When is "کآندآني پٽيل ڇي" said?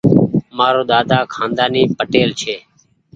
1.33-2.55